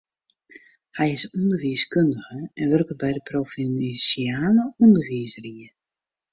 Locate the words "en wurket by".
2.59-3.09